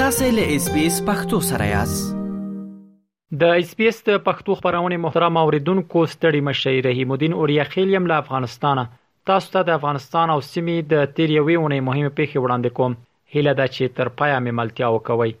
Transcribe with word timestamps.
تاسو 0.00 0.26
له 0.36 0.44
اس 0.56 0.64
بي 0.72 0.80
اس 0.86 0.96
پختو 1.06 1.38
سره 1.50 1.66
یاست 1.66 3.36
د 3.42 3.60
اس 3.60 3.70
بي 3.78 3.86
اس 3.90 4.00
د 4.08 4.18
پښتو 4.26 4.56
خبرونه 4.58 4.96
محترم 5.04 5.36
اوریدونکو 5.42 5.98
ستړي 6.14 6.40
مشي 6.48 6.74
رحیم 6.86 7.14
الدین 7.16 7.36
اوریا 7.36 7.64
خیلیم 7.76 8.08
له 8.12 8.18
افغانستانه 8.24 8.84
تاسو 9.30 9.48
ته 9.54 9.62
د 9.70 9.78
افغانستان 9.80 10.34
او 10.34 10.36
سیمې 10.50 10.92
د 10.92 11.08
تیریوي 11.20 11.56
ونې 11.62 11.86
مهمه 11.88 12.12
پیښه 12.20 12.44
وړاندې 12.44 12.76
کوم 12.80 12.98
هله 13.36 13.56
دا 13.62 13.68
چې 13.76 13.96
تر 14.00 14.12
پایا 14.20 14.42
مملتیا 14.50 14.90
وکوي 14.98 15.32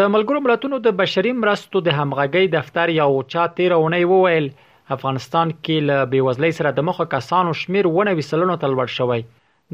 د 0.00 0.12
ملګرو 0.16 0.44
ملتونو 0.50 0.82
د 0.88 0.96
بشري 1.02 1.34
مرستو 1.44 1.84
د 1.90 1.98
همغږي 2.00 2.52
دفتر 2.58 2.94
یو 2.98 3.10
چا 3.36 3.48
تیرونه 3.60 4.02
وویل 4.14 4.52
افغانستان 4.98 5.56
کې 5.58 5.90
له 5.92 6.04
بیوزلۍ 6.16 6.58
سره 6.62 6.76
د 6.80 6.88
مخه 6.90 7.08
کسانو 7.16 7.56
شمیر 7.64 7.90
ونه 7.98 8.18
وسلونو 8.20 8.62
تلور 8.66 8.94
شوی 9.00 9.22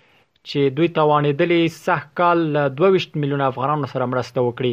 چې 0.51 0.73
دوی 0.79 0.89
توانېدلې 0.99 1.75
سه 1.85 1.95
کال 2.21 2.43
له 2.57 2.65
22 2.81 3.21
میلیون 3.23 3.43
افغانانو 3.47 3.89
سره 3.95 4.09
مرسته 4.13 4.39
وکړي 4.45 4.73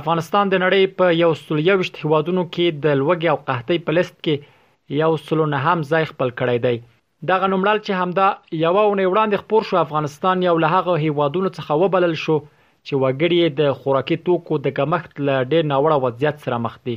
افغانستان 0.00 0.44
د 0.52 0.56
نړۍ 0.64 0.82
په 1.00 1.06
یو 1.22 1.30
سل 1.40 1.58
یوشت 1.70 1.94
هیوادونو 2.04 2.44
کې 2.54 2.80
د 2.86 2.96
لوګي 3.00 3.28
او 3.32 3.38
قحطۍ 3.50 3.78
په 3.88 3.96
لیست 3.98 4.16
کې 4.24 5.00
یو 5.02 5.10
سل 5.26 5.40
نه 5.54 5.60
هم 5.66 5.78
ځای 5.90 6.04
خپل 6.12 6.30
کړی 6.38 6.58
دی 6.66 6.76
دغه 7.30 7.50
نوملال 7.54 7.78
چې 7.86 7.92
همدا 8.02 8.28
یو 8.64 8.74
ونې 8.76 9.10
وړاندې 9.12 9.36
خبر 9.42 9.62
شو 9.72 9.76
افغانستان 9.84 10.36
یو 10.48 10.54
له 10.64 10.68
هغه 10.78 10.94
هیوادونو 11.04 11.50
څخه 11.58 11.72
وبلل 11.82 12.14
شو 12.24 12.36
چې 12.86 12.94
وګړي 13.02 13.40
د 13.60 13.78
خوراکي 13.82 14.16
توکو 14.30 14.60
د 14.68 14.76
کمښت 14.80 15.14
له 15.26 15.36
ډېر 15.50 15.62
ناوړه 15.72 16.02
وضعیت 16.04 16.36
سره 16.46 16.62
مخ 16.68 16.80
دي 16.88 16.96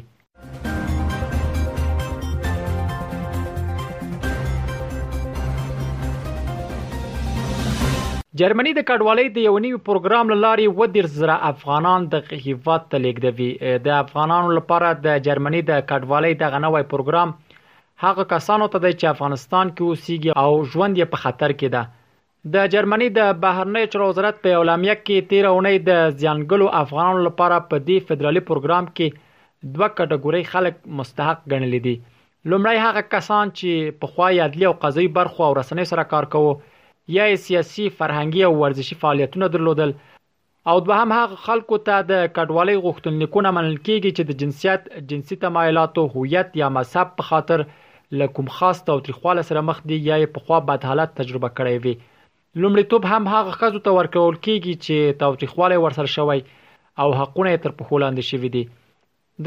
جرمني 8.40 8.72
د 8.78 8.84
کډوالۍ 8.88 9.26
د 9.36 9.44
یو 9.48 9.52
نوي 9.66 9.78
پروګرام 9.90 10.32
لارې 10.32 10.72
و 10.80 10.86
ډیر 10.96 11.06
زره 11.18 11.36
افغانان 11.50 12.08
د 12.16 12.24
هیواد 12.46 12.82
ته 12.94 13.00
لیږدوي 13.04 13.46
د 13.86 13.94
افغانانو 13.98 14.50
لپاره 14.58 14.90
د 15.06 15.22
جرمني 15.28 15.62
د 15.70 15.80
کډوالۍ 15.92 16.34
د 16.42 16.52
غنوي 16.56 16.82
پروګرام 16.96 17.32
هغه 18.06 18.26
کسانو 18.34 18.68
ته 18.74 18.84
د 18.88 19.08
افغانستان 19.14 19.72
کې 19.78 19.88
اوسېږي 19.92 20.36
او 20.44 20.52
ژوند 20.74 21.00
یې 21.02 21.14
په 21.16 21.22
خطر 21.28 21.56
کې 21.56 21.74
ده 21.78 22.58
د 22.58 22.74
جرمني 22.76 23.10
د 23.20 23.32
بهرنی 23.46 23.86
چارو 23.96 24.10
وزارت 24.12 24.44
په 24.50 24.58
اعلامیه 24.58 24.98
کې 25.06 25.32
13 25.32 25.56
اونۍ 25.56 25.80
د 25.88 26.04
ځانګلو 26.26 26.70
افغانانو 26.84 27.24
لپاره 27.30 27.62
په 27.72 27.82
دې 27.88 28.14
فدرالي 28.14 28.46
پروګرام 28.54 28.92
کې 28.94 29.74
دوه 29.80 29.92
کټګوري 30.00 30.44
خلک 30.56 30.84
مستحق 31.04 31.48
ګڼل 31.56 31.80
دي 31.90 31.96
لومړی 31.98 32.86
هغه 32.88 33.10
کسان 33.18 33.58
چې 33.60 33.98
په 34.04 34.14
خوای 34.16 34.44
عدلی 34.52 34.72
او 34.74 34.78
قضایي 34.88 35.12
برخو 35.24 35.50
او 35.52 35.54
رسنۍ 35.64 35.92
سره 35.96 36.10
کار 36.16 36.34
کوي 36.38 36.56
یا 37.14 37.26
سیاسي 37.46 37.84
فرهنګي 37.98 38.44
او 38.46 38.54
ورزشي 38.62 38.96
فعالیتونه 39.02 39.48
درلودل 39.56 39.92
او 40.72 40.78
دوهم 40.86 41.12
هغه 41.16 41.38
خلکو 41.48 41.78
ته 41.90 42.06
د 42.12 42.22
کډوالۍ 42.38 42.76
غوښتنلیکونه 42.86 43.52
منل 43.58 43.76
کیږي 43.88 44.12
چې 44.18 44.24
د 44.30 44.40
جنسیت 44.42 44.88
جنسي 45.12 45.38
تمایلات 45.44 46.00
او 46.04 46.06
هویت 46.16 46.58
یا 46.62 46.70
مذهب 46.78 47.12
په 47.20 47.28
خاطر 47.28 47.64
لکم 48.22 48.50
خاص 48.56 48.82
او 48.94 48.96
تریخواله 49.10 49.44
سره 49.50 49.62
مخ 49.70 49.82
دي 49.92 50.00
یا 50.08 50.18
په 50.38 50.46
خوا 50.48 50.60
بد 50.72 50.88
حالت 50.92 51.14
تجربه 51.20 51.52
کړی 51.60 51.84
وي 51.86 51.94
لومړیتوب 52.62 53.06
هم 53.12 53.30
هغه 53.36 53.54
خزو 53.62 53.84
ته 53.90 53.94
ورکول 54.00 54.42
کیږي 54.42 54.82
چې 54.88 55.20
تاوتریخواله 55.22 55.78
ورسره 55.86 56.12
شوی 56.16 56.44
او 57.06 57.08
حقونه 57.22 57.54
تر 57.68 57.78
په 57.82 57.92
خولاند 57.92 58.24
شوی 58.32 58.52
دي 58.58 58.66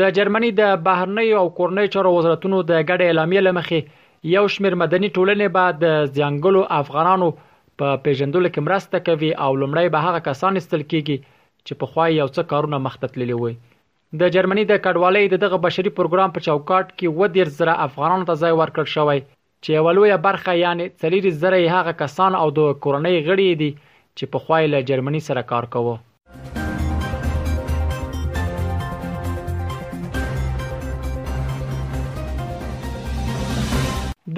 د 0.02 0.14
جرمني 0.20 0.52
د 0.62 0.70
بهرنی 0.86 1.26
او 1.42 1.44
کورنۍ 1.58 1.94
چارو 1.96 2.14
وزارتونو 2.20 2.62
د 2.70 2.86
ګډه 2.86 3.10
اعلامیه 3.10 3.44
لمخې 3.48 4.34
یو 4.36 4.46
شمیر 4.58 4.78
مدني 4.86 5.12
ټولنې 5.18 5.54
بعد 5.60 5.84
د 5.84 5.94
ځنګلو 6.20 6.64
افغانانو 6.80 7.32
په 7.80 7.96
پیژندلو 8.04 8.50
کې 8.54 8.62
مرسته 8.68 9.00
کوي 9.08 9.28
او 9.46 9.50
لمړی 9.62 9.90
به 9.94 10.06
هغه 10.06 10.20
کسان 10.28 10.58
استل 10.60 10.82
کیږي 10.92 11.16
چې 11.66 11.72
په 11.82 11.90
خوای 11.92 12.10
یو 12.20 12.28
څه 12.36 12.50
کارونه 12.52 12.80
مخته 12.86 13.10
تللی 13.16 13.36
وي 13.40 13.54
د 14.22 14.32
جرمني 14.36 14.64
د 14.68 14.80
کډوالۍ 14.86 15.24
د 15.32 15.40
دغه 15.44 15.60
بشري 15.66 15.92
پروګرام 15.98 16.34
په 16.36 16.44
چوکاټ 16.46 16.86
کې 16.96 17.14
و 17.18 17.34
ډیر 17.36 17.52
زره 17.60 17.76
افغانانو 17.86 18.28
ته 18.32 18.36
ځای 18.42 18.52
ورکړ 18.60 18.84
شوی 18.96 19.20
چې 19.64 19.78
اولویه 19.82 20.18
برخه 20.26 20.56
یعنی 20.64 20.90
30 21.06 21.34
زره 21.44 21.62
هغه 21.76 21.94
کسان 22.02 22.40
او 22.42 22.48
د 22.60 22.68
کورنۍ 22.84 23.16
غړي 23.30 23.50
دي 23.62 23.70
چې 24.18 24.34
په 24.34 24.44
خوای 24.44 24.72
له 24.76 24.84
جرمني 24.92 25.22
سره 25.30 25.46
کار 25.54 25.72
کوي 25.76 25.96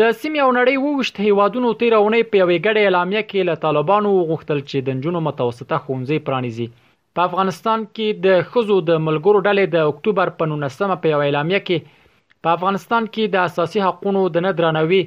د 0.01 0.03
سیمې 0.21 0.41
او 0.45 0.51
نړۍ 0.59 0.75
ووشت 0.83 1.15
هیوادونو 1.27 1.69
تیر 1.81 1.95
اونۍ 1.97 2.23
په 2.27 2.37
یوې 2.43 2.59
ګډې 2.67 2.83
اعلامیه 2.89 3.23
کې 3.31 3.47
له 3.49 3.55
طالبانو 3.65 4.11
غوښتل 4.29 4.59
چې 4.69 4.77
د 4.85 4.89
نجونو 4.99 5.21
متوسطه 5.29 5.77
ښوونځي 5.87 6.19
پرانیزي 6.29 6.67
په 7.17 7.21
افغانستان 7.29 7.81
کې 7.95 8.09
د 8.27 8.47
خزو 8.53 8.77
د 8.91 9.01
ملګرو 9.09 9.43
ډلې 9.47 9.67
د 9.75 9.91
اکتوبر 9.93 10.33
په 10.39 10.45
19مه 10.53 10.97
په 11.03 11.11
یوې 11.15 11.25
اعلامیه 11.31 11.61
کې 11.67 12.39
په 12.47 12.51
افغانستان 12.59 13.09
کې 13.17 13.25
د 13.35 13.51
اساسي 13.51 13.81
حقوقو 13.87 14.23
د 14.37 14.45
نه 14.47 14.53
درناوي 14.63 15.01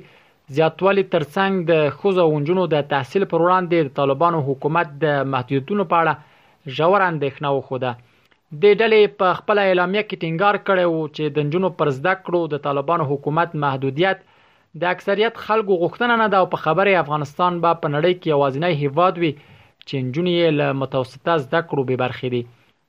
زیاتوالي 0.58 1.04
ترڅنګ 1.16 1.72
د 1.72 1.98
خزو 2.04 2.26
او 2.28 2.36
نجونو 2.44 2.68
د 2.76 2.86
تحصیل 2.92 3.26
پر 3.34 3.46
وړاندې 3.46 3.78
د 3.90 3.96
طالبانو 4.02 4.44
حکومت 4.50 4.94
د 5.06 5.24
محدودیتونو 5.36 5.88
په 5.94 6.02
اړه 6.02 6.76
ژور 6.78 7.08
اندېښنه 7.08 7.50
وخوده 7.58 7.90
د 8.62 8.78
ډلې 8.82 9.18
په 9.24 9.40
خپل 9.42 9.64
اعلامیه 9.66 10.04
کې 10.06 10.22
ټینګار 10.26 10.62
کړی 10.68 10.86
و 10.88 11.10
چې 11.16 11.34
د 11.40 11.50
نجونو 11.50 11.74
پر 11.82 11.92
زده 12.00 12.16
کړو 12.22 12.44
د 12.56 12.64
طالبانو 12.70 13.10
حکومت 13.14 13.60
محدودیت 13.66 14.30
د 14.82 14.84
اکثریت 14.96 15.36
خلکو 15.46 15.74
غوښتنه 15.82 16.14
نه 16.24 16.28
ده 16.32 16.38
او 16.42 16.48
په 16.54 16.58
خبره 16.64 16.92
افغانستان 17.04 17.54
به 17.64 17.72
په 17.82 17.88
نړۍ 17.96 18.14
کې 18.22 18.32
یوازینی 18.36 18.74
هیواد 18.82 19.14
وي 19.22 19.32
چې 19.88 19.96
نجونې 20.06 20.34
له 20.60 20.68
متوسطه 20.82 21.34
زده 21.46 21.60
کړو 21.70 21.84
به 21.90 21.98
برخې 22.04 22.28
دي 22.34 22.42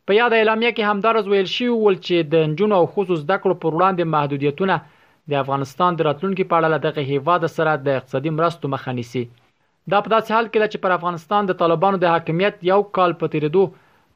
په 0.07 0.13
یاد 0.21 0.33
اعلامیه 0.39 0.71
کې 0.77 0.83
همدارز 0.91 1.25
ویل 1.29 1.49
شوی 1.57 1.73
ول 1.75 1.97
چې 2.07 2.17
د 2.33 2.35
نجونو 2.53 2.75
او 2.81 2.85
خصوص 2.95 3.19
زده 3.27 3.37
کړو 3.43 3.55
پر 3.63 3.71
وړاندې 3.79 4.05
محدودیتونه 4.15 4.77
د 5.31 5.33
افغانستان 5.43 5.91
د 5.97 6.01
راتلونکي 6.09 6.45
په 6.49 6.55
اړه 6.59 6.85
دغه 6.87 7.07
هیواد 7.13 7.47
سره 7.57 7.73
د 7.87 7.89
اقتصادي 7.99 8.31
مرستو 8.39 8.73
مخه 8.77 8.93
نیسي 9.01 9.25
دا 9.93 9.99
په 10.05 10.09
داسې 10.15 10.29
حال 10.37 10.47
کې 10.51 10.59
چې 10.73 10.79
پر 10.85 10.91
افغانستان 10.99 11.43
د 11.51 11.59
طالبانو 11.63 11.97
د 12.01 12.07
حاکمیت 12.15 12.55
یو 12.73 12.81
کال 13.01 13.11
په 13.21 13.27
تیریدو 13.35 13.65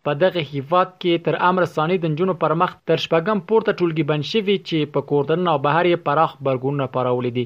په 0.08 0.16
دغه 0.26 0.42
هیواد 0.50 0.92
کې 1.00 1.22
تر 1.24 1.34
امر 1.46 1.64
سانی 1.70 1.96
د 2.02 2.10
نجونو 2.10 2.34
پر 2.44 2.52
مخ 2.60 2.70
تر 2.90 3.00
شپږم 3.04 3.40
پورته 3.50 3.72
ټولګي 3.80 4.04
بند 4.10 4.26
شوي 4.28 4.54
چې 4.68 4.90
په 4.94 5.02
کوردن 5.10 5.50
او 5.52 5.56
بهر 5.66 5.88
یې 5.88 6.04
پراخ 6.06 6.30
برګونونه 6.48 6.86
پراولې 6.94 7.32
دي 7.38 7.42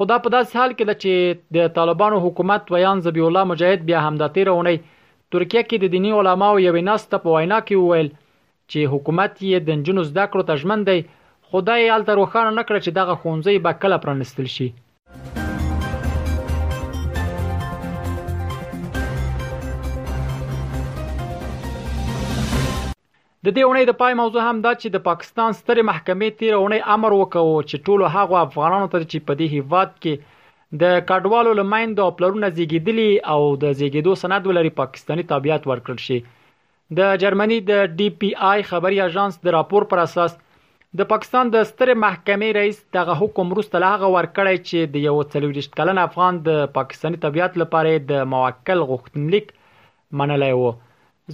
خدا 0.00 0.16
په 0.24 0.32
داسې 0.34 0.60
حال 0.60 0.74
کې 0.74 0.98
چې 1.04 1.38
د 1.58 1.70
طالبانو 1.78 2.18
حکومت 2.26 2.72
ویان 2.76 3.04
زبی 3.06 3.24
الله 3.28 3.50
مجاهد 3.52 3.86
بیا 3.92 4.00
همداتي 4.06 4.46
رونه 4.50 4.74
ترکیه 4.88 5.62
کې 5.68 5.86
د 5.86 5.92
دینی 5.94 6.12
علماو 6.22 6.58
یوې 6.66 6.84
ناسته 6.90 7.22
په 7.26 7.36
وینا 7.38 7.60
کې 7.68 7.74
وویل 7.84 8.10
چې 8.16 8.94
حکومت 8.96 9.32
یې 9.44 9.68
د 9.70 9.80
نجونو 9.84 10.08
زده 10.10 10.26
کړو 10.28 10.52
تجمن 10.52 10.84
دی 10.92 10.98
خدای 11.00 11.80
یې 11.80 11.96
الته 11.96 12.20
روښانه 12.22 12.58
نکړه 12.60 12.78
چې 12.84 13.00
دغه 13.02 13.20
خونځي 13.22 13.66
به 13.68 13.78
کله 13.84 14.04
پرانستل 14.06 14.50
شي 14.58 14.68
د 23.46 23.48
دې 23.56 23.62
اونۍ 23.66 23.84
د 23.88 23.92
پای 24.00 24.14
موضوع 24.20 24.42
هم 24.46 24.56
دا 24.64 24.70
چې 24.80 24.88
د 24.94 24.98
پاکستان 25.04 25.54
ستره 25.58 25.82
محکمې 25.88 26.34
تیر 26.40 26.54
اونۍ 26.56 26.80
امر 26.94 27.12
وکړو 27.18 27.62
چې 27.68 27.84
ټولو 27.86 28.08
هغه 28.16 28.40
افغانانو 28.46 28.88
ته 28.94 28.98
چې 29.10 29.22
په 29.30 29.36
دې 29.38 29.46
هیواد 29.54 29.94
کې 30.02 30.74
د 30.82 31.00
کډوالو 31.10 31.54
لمایند 31.60 32.02
او 32.06 32.08
پلرونه 32.18 32.50
زیږیدلی 32.58 33.06
او 33.34 33.38
د 33.62 33.72
زیږیدو 33.78 34.16
سند 34.24 34.48
ولري 34.50 34.72
پاکستانی 34.80 35.24
تابعیت 35.30 35.68
ورکړل 35.70 36.02
شي 36.08 36.18
د 36.98 37.14
جرمني 37.22 37.58
د 37.70 37.80
ډي 38.00 38.10
پي 38.24 38.30
آی 38.50 38.66
خبري 38.74 39.00
اژانس 39.06 39.40
د 39.48 39.56
راپور 39.56 39.88
پر 39.94 40.04
اساس 40.04 40.36
د 41.02 41.10
پاکستان 41.14 41.54
د 41.56 41.66
ستره 41.72 41.96
محکمې 42.04 42.58
رئیس 42.60 42.84
دغه 42.98 43.16
حکم 43.22 43.56
وروسته 43.56 43.82
لاغه 43.86 44.12
ورکړی 44.18 44.62
چې 44.68 44.92
د 44.98 45.08
یو 45.08 45.16
څلورشت 45.32 45.80
کلن 45.82 46.02
افغان 46.04 46.44
د 46.52 46.60
پاکستانی 46.76 47.22
تابعیت 47.26 47.58
لپاره 47.66 47.98
د 48.14 48.22
موکل 48.36 48.86
غوښتنلیک 48.94 49.52
منلای 50.22 50.54
وو 50.62 50.72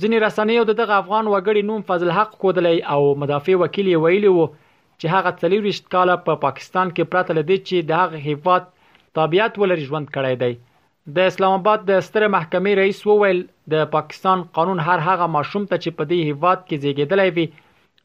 ځینې 0.01 0.17
رسنیو 0.27 0.65
د 0.69 0.73
دغه 0.81 0.95
افغان 1.03 1.25
وګړي 1.29 1.63
نوم 1.69 1.83
فضل 1.89 2.11
حق 2.19 2.31
کودلی 2.43 2.79
او 2.93 3.01
مدافع 3.23 3.55
وکیل 3.59 3.87
یې 3.91 4.03
ویلی 4.05 4.31
وو 4.37 4.47
چې 5.01 5.07
هغه 5.15 5.31
43 5.43 5.83
کاله 5.95 6.15
په 6.27 6.33
پا 6.35 6.43
پاکستان 6.47 6.87
کې 6.95 7.09
پراته 7.13 7.33
لدی 7.39 7.59
چې 7.69 7.77
د 7.91 8.01
هغه 8.03 8.19
هیواد 8.29 8.63
تابعیت 9.19 9.53
ولري 9.63 9.85
ژوند 9.91 10.09
کړی 10.17 10.35
دی 10.43 10.53
د 11.17 11.29
اسلام 11.31 11.53
آباد 11.61 11.81
د 11.91 12.01
ستر 12.09 12.23
محکمې 12.37 12.73
رئیس 12.83 13.01
وویل 13.09 13.41
د 13.73 13.87
پاکستان 13.95 14.45
قانون 14.59 14.81
هر 14.89 14.99
هغه 15.09 15.27
ماشوم 15.37 15.67
ته 15.71 15.77
چې 15.83 15.91
په 15.99 16.05
دې 16.13 16.19
هیواد 16.31 16.59
کې 16.69 16.77
زیږیدلی 16.83 17.29
وي 17.37 17.47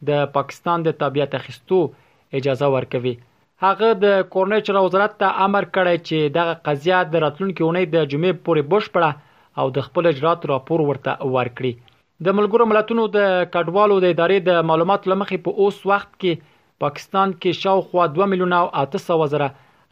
د 0.09 0.31
پاکستان 0.37 0.77
د 0.87 0.95
تابعیت 1.01 1.31
اخیستو 1.39 1.79
اجازه 2.39 2.67
ورکوي 2.75 3.15
هغه 3.65 3.89
د 4.03 4.23
کورنیچر 4.33 4.75
وزارت 4.85 5.17
ته 5.23 5.43
امر 5.47 5.67
کړی 5.75 5.95
چې 6.07 6.35
دغه 6.37 6.53
قضیه 6.69 6.99
د 7.13 7.25
راتلونکو 7.25 7.61
اونۍ 7.67 7.85
د 7.93 7.97
جمعې 8.11 8.31
پورې 8.45 8.69
بشپړه 8.71 9.09
او 9.63 9.69
د 9.77 9.81
خپل 9.87 10.07
اجرات 10.11 10.45
راپور 10.51 10.79
ورته 10.89 11.29
ورکړي 11.35 11.71
د 12.27 12.37
ملګرو 12.39 12.65
ملتونو 12.71 13.05
د 13.17 13.29
کډوالو 13.55 13.97
د 14.03 14.13
ادارې 14.15 14.39
د 14.49 14.67
معلوماتو 14.71 15.11
لمخې 15.13 15.41
په 15.47 15.65
اوس 15.65 15.79
وخت 15.91 16.11
کې 16.13 16.47
پاکستان 16.85 17.33
کې 17.33 17.61
شاوخوا 17.63 18.05
2 18.19 18.29
میلیونه 18.33 18.59
او 18.65 18.69
800 18.83 19.17
زره 19.33 19.49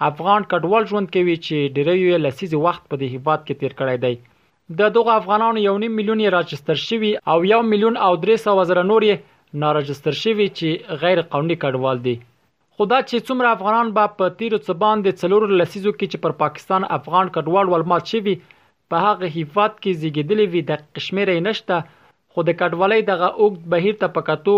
افغان 0.10 0.46
کډوال 0.54 0.88
ژوند 0.92 1.12
کوي 1.16 1.36
چې 1.48 1.74
ډیری 1.78 1.96
یې 2.04 2.24
لسیزي 2.26 2.62
وخت 2.68 2.86
په 2.92 3.02
دې 3.02 3.18
هیواد 3.18 3.44
کې 3.48 3.62
تیر 3.64 3.76
کړی 3.82 4.04
دی 4.06 4.84
د 4.84 4.94
دغه 5.00 5.14
افغانانو 5.22 5.64
یو 5.66 5.76
نیم 5.86 5.96
میلیون 6.00 6.24
راجستر 6.38 6.80
شوی 6.86 7.12
او 7.34 7.38
یو 7.52 7.60
میلیون 7.74 8.00
او 8.08 8.12
300 8.28 8.56
زره 8.72 8.86
نور 8.92 9.08
یې 9.10 9.62
ناراجستر 9.66 10.18
شوی 10.22 10.48
چې 10.60 11.02
غیر 11.04 11.22
قانوني 11.34 11.58
کډوال 11.66 12.02
دي 12.08 12.16
خدا 12.22 13.00
چې 13.04 13.28
څومره 13.30 13.54
افغانان 13.58 13.92
به 14.00 14.14
په 14.20 14.34
تیر 14.42 14.54
څه 14.58 14.82
باندې 14.84 15.24
څلور 15.24 15.58
لسیزو 15.62 15.94
کې 15.98 16.12
چې 16.12 16.26
پر 16.26 16.36
پاکستان 16.44 16.86
افغان 17.00 17.34
کډوال 17.38 17.74
ولمات 17.74 18.14
شوی 18.14 18.36
په 18.94 19.02
هغه 19.06 19.28
هیفات 19.36 19.76
کې 19.78 20.02
زیږیدلې 20.04 20.56
وي 20.56 20.62
د 20.70 20.80
قشمیرې 20.98 21.36
نشته 21.48 21.76
خو 22.34 22.40
د 22.50 22.52
کډوالۍ 22.62 23.02
دغه 23.12 23.28
اوګد 23.44 23.62
بهیر 23.74 23.96
ته 24.04 24.08
پکاتو 24.18 24.56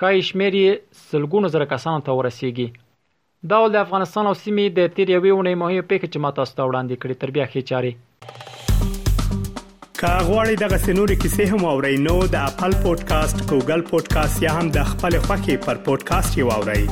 خای 0.00 0.16
شمیرې 0.30 0.66
سلګونو 1.10 1.46
زره 1.56 1.66
کسانو 1.74 2.00
ته 2.08 2.16
ورسیږي 2.20 2.68
دا 3.52 3.58
ول 3.62 3.70
د 3.74 3.78
افغانستان 3.86 4.24
او 4.30 4.34
سیمې 4.44 4.64
د 4.78 4.80
تیر 4.96 5.08
یوې 5.16 5.32
ونې 5.36 5.60
مهمه 5.64 5.84
پېکې 5.90 6.08
چې 6.12 6.18
ماته 6.26 6.40
ستو 6.52 6.62
وړاندې 6.70 6.94
کړې 7.02 7.14
تر 7.20 7.28
بیا 7.36 7.44
خې 7.50 7.60
چاري 7.72 7.92
کاغوري 10.02 10.56
دغه 10.64 10.76
سنوري 10.86 11.16
کیسې 11.20 11.44
هم 11.52 11.62
او 11.72 11.76
رینو 11.88 12.18
د 12.34 12.36
خپل 12.54 12.72
پودکاسټ 12.86 13.36
ګوګل 13.52 13.86
پودکاسټ 13.92 14.36
یا 14.48 14.52
هم 14.58 14.66
د 14.78 14.78
خپل 14.94 15.12
خاكي 15.28 15.56
پر 15.68 15.76
پودکاسټ 15.90 16.32
یو 16.44 16.50
اورئ 16.58 16.86